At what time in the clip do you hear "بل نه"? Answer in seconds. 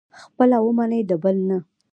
1.23-1.57